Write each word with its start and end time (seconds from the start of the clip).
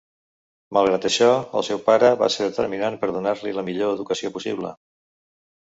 Malgrat 0.77 1.05
això 1.09 1.27
el 1.61 1.65
seu 1.67 1.83
pare 1.91 2.09
va 2.23 2.31
ser 2.37 2.49
determinant 2.49 2.99
per 3.05 3.13
donar-li 3.13 3.55
la 3.61 3.67
millor 3.71 3.95
educació 3.99 4.35
possible. 4.41 4.77